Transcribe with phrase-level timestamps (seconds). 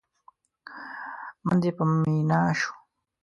[1.45, 2.71] من دې په مينا شو؟!